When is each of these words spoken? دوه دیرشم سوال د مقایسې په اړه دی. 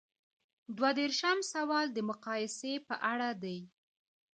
دوه 0.77 0.89
دیرشم 0.97 1.37
سوال 1.53 1.87
د 1.93 1.99
مقایسې 2.09 2.73
په 2.87 2.95
اړه 3.11 3.29
دی. 3.43 3.59